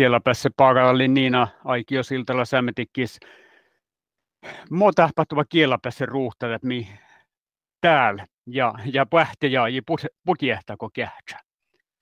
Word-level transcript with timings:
kielapäässä 0.00 0.48
paikalla 0.56 1.08
Niina 1.08 1.48
Aikio 1.64 2.02
Siltala 2.02 2.44
Sämetikkis. 2.44 3.20
Mo 4.70 4.92
tapahtuva 4.92 5.44
kielapäässä 5.44 6.06
ruuhtaa, 6.06 6.54
että 6.54 6.66
mi 6.66 6.88
täällä 7.80 8.26
ja, 8.46 8.74
ja 8.92 9.06
pähtä 9.06 9.46
ja 9.46 9.62
putjehtako 10.26 10.90
kähtsä. 10.94 11.38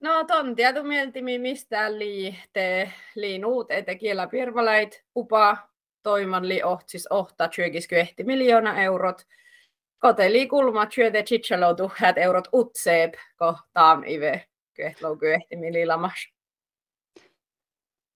No 0.01 0.25
ton 0.25 0.57
tieto 0.57 0.83
mieltimi 0.83 1.39
mistä 1.39 1.99
liihtee 1.99 2.93
liinuut, 3.15 3.71
että 3.71 3.95
kielapirvalait 3.95 5.05
upa 5.17 5.57
toiman 6.03 6.49
li 6.49 6.63
ohtsis 6.63 7.07
ohta 7.11 7.49
20 7.49 8.23
miljoona 8.25 8.83
eurot. 8.83 9.23
Koteli 9.99 10.47
kulma 10.47 10.87
työtä 10.87 11.23
chichalo 11.23 11.75
tuhat 11.75 12.19
eurot 12.19 12.49
utseep 12.55 13.15
kohtaan 13.37 14.05
ive 14.07 14.45
kyehtlou 14.75 15.17
kyehti 15.17 15.57
mililamas. 15.57 16.38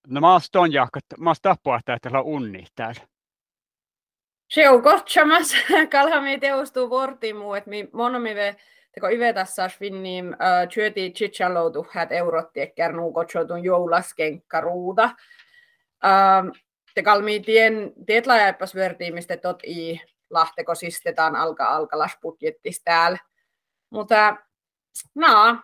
No 0.07 0.21
mä 0.21 0.39
oon 0.57 0.73
jahkat, 0.73 1.05
mä 1.19 1.31
oon 1.31 1.37
tappuahtaa, 1.43 1.97
että 1.97 2.21
unni 2.21 2.67
täällä. 2.75 3.01
Se 4.49 4.69
on 4.69 4.83
kotsamas, 4.83 5.57
kalhami 5.93 6.39
teostuu 6.39 6.91
vortimu, 6.91 7.55
että 7.55 7.71
mi 7.71 7.89
monomive 7.93 8.57
teko 8.95 9.09
ive 9.09 9.33
tässä 9.33 9.69
finnim 9.69 10.29
uh, 10.29 10.69
työti 10.75 11.11
chichalo 11.11 11.71
tuhat 11.71 12.13
eurot 12.13 12.53
tiekkär 12.53 12.93
nuu 12.93 13.13
kotsotun 13.13 13.65
joulaskenkkaruuda. 13.65 15.05
Uh, 16.05 16.57
te 16.95 17.03
kalmi 17.03 17.41
tien 17.41 17.93
tietlaajappas 18.07 18.75
vertiimistä 18.75 19.37
tot 19.37 19.65
i 19.65 20.01
lahteko 20.31 20.75
sistetaan 20.75 21.37
alka 21.37 21.65
alkalas 21.65 22.19
budjettis 22.23 22.83
täällä. 22.85 23.19
Mutta 23.91 24.37
no, 25.15 25.59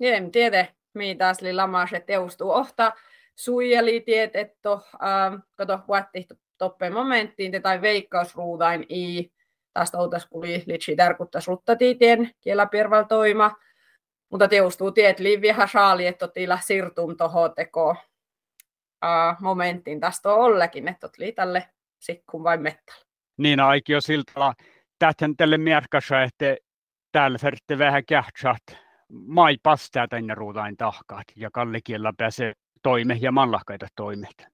en 0.00 0.30
tiedä, 0.30 0.66
mitä 0.94 1.32
li 1.40 1.52
lamas, 1.52 1.92
että 1.92 2.06
teustuu 2.06 2.50
ohta 2.50 2.92
suijali 3.36 4.00
tiet, 4.00 4.36
että 4.36 4.72
äh, 4.72 4.80
kato 5.54 5.80
vuotti 5.88 6.26
toppe 6.58 6.90
momenttiin, 6.90 7.62
tai 7.62 7.80
veikkausruudain 7.80 8.86
i 8.88 9.32
taas 9.72 9.94
outas 9.94 10.26
kuli 10.26 10.62
litsi 10.66 10.96
tärkuttas 10.96 11.48
ruttatiitien 11.48 12.30
kielapirval 12.40 13.02
toima, 13.02 13.56
mutta 14.30 14.48
teustuu 14.48 14.92
tiet 14.92 15.18
liiviä 15.18 15.68
saali, 15.72 16.06
että 16.06 16.28
tila 16.28 16.58
sirtum 16.60 17.16
toho 17.16 17.48
teko 17.48 17.96
momenttiin 19.40 20.00
tästä 20.00 20.32
ollekin, 20.32 20.88
että 20.88 21.08
oli 21.18 21.32
tälle 21.32 21.68
sikkun 21.98 22.44
vai 22.44 22.58
mettällä. 22.58 23.04
Niin 23.36 23.60
aikio 23.60 24.00
siltä, 24.00 24.54
tähän 24.98 25.36
tälle 25.36 25.58
merkassa, 25.58 26.22
että 26.22 26.56
täällä 27.12 27.38
färtte 27.38 27.78
vähän 27.78 28.04
kähtsät, 28.06 28.78
mai 29.08 29.56
pastaa 29.62 30.08
tänne 30.08 30.34
ruudain 30.34 30.76
tahkaat 30.76 31.24
ja 31.36 31.50
kallikiellä 31.52 32.12
pääsee 32.16 32.52
toime 32.82 33.18
ja 33.20 33.32
mallahkaita 33.32 33.86
toimet. 33.96 34.46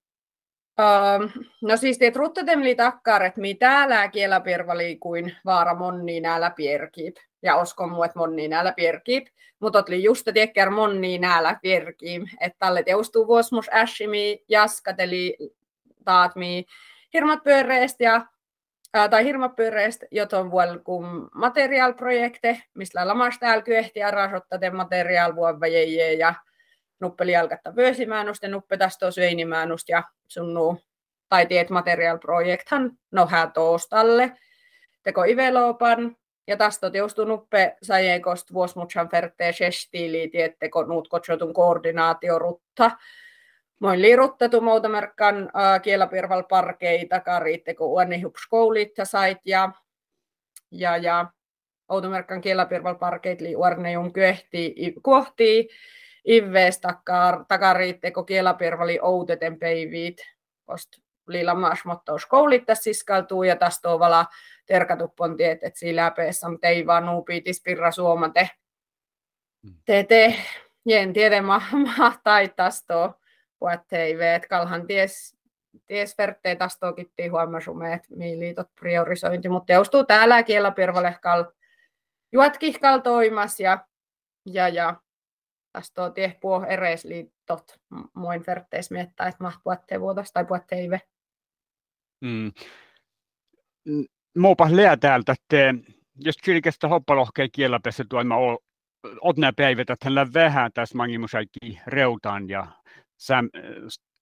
Uh, 0.81 1.45
no 1.63 1.77
siis 1.77 1.99
teet 1.99 2.17
ruttatemli 2.17 2.75
takkar, 2.75 3.23
että 3.23 3.41
mitä 3.41 3.89
lää 3.89 4.09
kielapirvali 4.09 4.97
kuin 4.97 5.37
vaara 5.45 5.75
monni 5.75 6.21
näällä 6.21 6.51
pierkip. 6.51 7.17
Ja 7.43 7.57
oskon 7.57 7.91
mu, 7.91 8.03
että 8.03 8.19
monni 8.19 8.49
näällä 8.49 8.73
pierkip. 8.73 9.27
Mutta 9.61 9.85
oli 9.89 10.03
just 10.03 10.29
tiekkär 10.35 10.71
monni 10.71 11.19
näällä 11.19 11.57
pierkip. 11.63 12.23
Että 12.41 12.57
tälle 12.59 12.83
teustuu 12.83 13.27
vuosmus 13.27 13.71
äshimi 13.73 14.45
jaskateli 14.49 15.37
taatmi 16.05 16.65
hirmat 17.15 17.43
pyöreistä 17.45 18.05
ja 18.05 18.27
tai 19.11 19.25
hirmapyöreistä, 19.25 20.07
joton 20.11 20.51
vuonna 20.51 20.79
kun 20.79 21.29
materiaalprojekte, 21.35 22.63
mistä 22.75 23.09
lamas 23.09 23.39
täällä 23.39 23.63
kyehti 23.63 24.01
ja 24.01 24.11
rasotta 24.11 24.59
te 24.59 24.71
materiaal 24.71 25.33
ja 26.19 26.35
nuppeli 27.01 27.37
alkatta 27.37 27.77
vyösimäännust 27.77 28.43
ja 28.43 28.49
nuppe 28.49 28.77
tästä 28.77 29.11
syöinimäännust 29.11 29.89
ja 29.89 30.03
sunnu 30.29 30.81
tai 31.29 31.47
tiet 31.47 31.71
materiaalprojekthan 31.71 32.93
nohää 33.11 33.51
toostalle. 33.55 34.33
Teko 35.03 35.25
ivelopan 35.25 36.17
ja 36.47 36.57
tästä 36.57 36.91
teustu 36.91 37.25
nuppe 37.25 37.77
sajekost 37.83 38.53
vuosmutsan 38.53 39.09
fertee 39.09 39.53
shestiili 39.53 40.29
tietteko 40.29 40.83
nuut 40.83 41.09
kotsotun 41.09 41.55
koordinaatiorutta 41.55 42.91
Moin 43.81 44.03
liiruttetu 44.03 44.61
muutamerkkan 44.61 45.37
äh, 45.37 45.83
kielapirval 45.83 46.43
parkeita, 46.43 47.21
kariitteko 47.21 47.87
uonni 47.87 48.23
hupskoulit 48.23 48.99
ja 48.99 49.05
sait 49.05 49.39
ja, 49.45 49.73
ja, 50.71 50.97
ja 50.97 51.27
Outomerkkan 51.89 52.41
kielapirval 52.41 52.95
parkeit 52.95 53.41
li 53.41 53.57
uarnejun 53.57 54.13
kyehti 54.13 54.75
kohti 56.29 56.37
ivvees 56.37 56.81
takar, 56.81 57.45
takariitteko 57.49 58.25
kielapirvali 58.25 58.99
outeten 59.03 59.59
peivit, 59.59 60.17
kost 60.65 60.89
liila 61.29 61.55
maas 61.55 61.85
mottous 61.85 62.27
koulitta 62.27 62.75
siskaltuu 62.75 63.43
ja 63.43 63.57
tästä 63.57 63.89
on 63.89 63.99
vala 63.99 64.27
terkatuppon 64.67 65.37
tiet, 65.37 65.63
että 65.63 65.79
siinä 65.79 66.05
läpeessä, 66.05 66.49
mutta 66.49 66.69
ei 66.69 66.87
vaan 66.87 67.07
nuupiitis 67.07 67.63
pirra 67.63 67.91
suomate. 67.91 68.51
Mm. 69.63 69.75
Te 69.85 70.05
te, 70.05 70.35
jen 70.87 71.13
tiedä 71.13 71.43
ma, 71.43 71.63
ma 71.73 72.13
tästä 72.57 72.95
puhuttei 73.59 74.17
että 74.35 74.49
kalhan 74.49 74.87
ties, 74.87 75.37
ties 75.87 76.19
verttei 76.19 76.57
tästä 76.57 76.93
kittiin 76.97 77.33
huomasumme, 77.33 77.93
että 77.93 78.09
liitot 78.39 78.69
priorisointi, 78.81 79.49
mutta 79.49 79.67
teostuu 79.67 80.05
täällä 80.05 80.43
kielapirvalehkal 80.43 81.45
juotkihkal 82.33 82.99
toimas 82.99 83.61
ja, 83.61 83.79
ja, 84.47 84.69
ja 84.69 84.95
on 85.99 86.15
tie 86.15 86.37
puo 86.41 86.65
ereisliitot 86.65 87.81
muin 88.15 88.45
vertteis 88.47 88.91
miettää, 88.91 89.29
että 89.29 89.45
maht 89.45 89.61
puhuttei 89.65 90.01
vuotas 90.01 90.33
tai 90.33 90.45
puhutteive. 90.45 91.01
Mm. 92.21 92.53
Muupa 94.39 94.69
lää 94.71 94.97
täältä, 94.97 95.33
että 95.33 95.57
jos 96.17 96.37
kirkestä 96.37 96.89
hoppalohkeen 96.89 97.49
kielapessä 97.53 98.05
tuolla 98.09 98.59
otnä 99.21 99.53
päivät, 99.57 99.91
että 99.91 100.11
hän 100.11 100.35
vähän 100.35 100.73
tässä 100.73 100.97
mangimusaikki 100.97 101.81
reutaan 101.87 102.49
ja 102.49 102.67
Sam, 103.17 103.49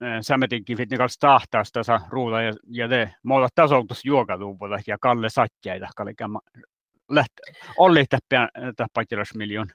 äh, 0.02 0.18
Sametinkin 0.20 0.76
fitnikals 0.76 1.18
tahtaas 1.18 1.72
tasa 1.72 2.00
ruuda 2.08 2.42
ja, 2.42 2.52
ja 2.66 2.88
te 2.88 3.14
mulla 3.22 3.48
tasoutus 3.54 4.04
juokaluvulla 4.04 4.78
ja 4.86 4.98
Kalle 5.00 5.28
Satjaita, 5.30 5.88
Kalle 5.96 6.12
läht, 7.10 7.32
oli 7.78 8.04
täppäkilas 8.76 9.34
miljoon. 9.34 9.66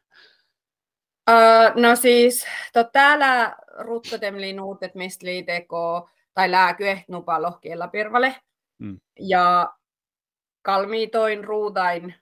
No 1.75 1.95
siis, 1.95 2.45
to 2.73 2.83
täällä 2.83 3.55
ruttotemli 3.77 4.53
nuutet 4.53 4.95
mistä 4.95 5.25
liiteko 5.25 6.09
tai 6.33 6.51
lääkyeh 6.51 7.05
nupa 7.07 7.41
lohkiella 7.41 7.87
pirvale. 7.87 8.35
Mm. 8.79 8.99
Ja 9.19 9.73
kalmiitoin 10.61 11.43
ruudain 11.43 12.15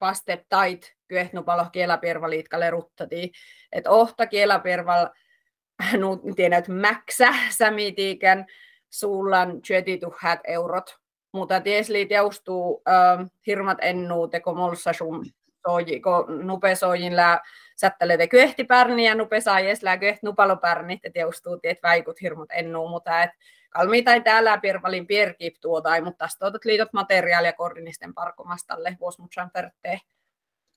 vaste 0.00 0.44
tait 0.48 0.94
kyehnupa 1.08 1.56
lohkiella 1.56 1.98
pirvaliitkalle 1.98 2.70
ruttati. 2.70 3.32
Että 3.72 3.90
ohta 3.90 4.26
kielapirval 4.26 5.08
nu 6.00 6.20
tiedän, 6.36 6.58
että 6.58 6.72
mäksä 6.72 7.28
samitiiken 7.58 8.46
suullan 8.90 9.48
20 9.48 10.06
000 10.06 10.40
eurot. 10.44 10.98
Mutta 11.32 11.60
tiesli 11.60 12.06
teustuu 12.06 12.82
äh, 12.88 13.26
hirmat 13.46 13.78
ennuu 13.80 14.28
teko 14.28 14.54
molsa 14.54 14.92
sun 14.92 15.26
soji, 15.68 16.00
kun 16.00 16.46
nupe 16.46 16.74
sojin 16.74 17.16
lää 17.16 17.40
sättäle 17.76 18.16
te 18.16 18.28
kyhti 18.28 18.64
pärni 18.64 19.06
ja 19.06 19.14
nupe 19.14 19.40
saajes 19.40 19.82
lää 19.82 19.98
kyhti 19.98 20.20
nupalo 20.22 20.56
pärni, 20.56 20.96
te 20.96 21.10
teustuu 21.10 21.58
tiet 21.58 21.78
väikut 21.82 22.20
hirmat 22.20 22.48
ennuu, 22.52 22.88
mutta 22.88 23.22
et 23.22 23.30
kalmiitai 23.70 24.20
täällä 24.20 24.58
pirvalin 24.58 25.06
pierkip 25.06 25.54
tuotai, 25.60 26.00
mutta 26.00 26.24
tästä 26.24 26.38
tuotat 26.38 26.64
liitot 26.64 26.92
materiaalia 26.92 27.52
koordinisten 27.52 28.14
parkomastalle 28.14 28.96
vuosmutsan 29.00 29.50
pertee 29.50 29.98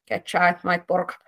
ketsaa, 0.05 0.49
et 0.49 0.63
mait 0.63 0.87
porkat. 0.87 1.19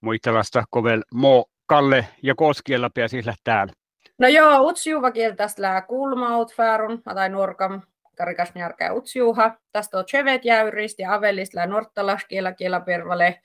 Muistelasta 0.00 0.64
kovel 0.70 1.02
mo 1.14 1.44
Kalle 1.66 2.08
ja 2.22 2.34
Koskiella 2.34 2.90
pääsi 2.94 3.22
täällä? 3.44 3.72
No 4.18 4.28
joo, 4.28 4.60
utsjuva 4.60 5.12
tästä 5.36 5.62
lää 5.62 5.82
kulmaut 5.82 6.54
färun, 6.54 7.02
tai 7.02 7.28
nuorkam 7.28 7.82
karikas 8.14 8.54
njärkä 8.54 8.92
utsjuha. 8.92 9.58
Tästä 9.72 9.98
on 9.98 10.04
chevet 10.04 10.44
jäyrist 10.44 10.98
ja 10.98 11.14
avelist 11.14 11.54
lää 11.54 11.66
norttalas 11.66 12.24
kielä 12.24 12.52
kielä 12.52 12.80
pervale. 12.80 13.40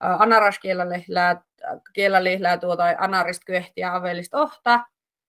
Anaras 0.00 0.58
kielelle 0.58 1.04
lää, 2.38 2.58
tuota 2.58 2.84
anarist 2.98 3.42
kyehti 3.46 3.80
ja 3.80 3.96
avelist 3.96 4.34
ohta. 4.34 4.80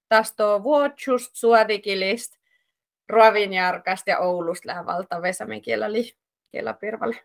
Tästä 0.10 0.48
on 0.48 0.64
vuotsust 0.64 1.32
suodikilist. 1.34 2.34
Ruovinjärkästä 3.10 4.12
ja 4.12 4.20
Oulusta 4.20 4.68
lää 4.68 4.86
valta 4.86 5.22
vesami 5.22 5.62
kielä 5.62 6.74
pervale. 6.80 7.16